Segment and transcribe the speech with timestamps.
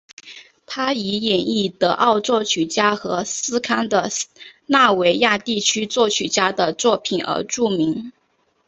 [0.65, 4.09] 他以演绎德奥作曲家和斯堪的
[4.65, 8.11] 纳维亚地区作曲家的作品而著名。